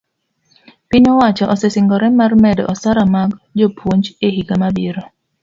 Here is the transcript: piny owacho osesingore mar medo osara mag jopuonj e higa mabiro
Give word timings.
piny 0.89 1.07
owacho 1.13 1.45
osesingore 1.53 2.07
mar 2.19 2.31
medo 2.43 2.63
osara 2.73 3.03
mag 3.13 3.29
jopuonj 3.59 4.05
e 4.27 4.27
higa 4.35 4.55
mabiro 4.61 5.01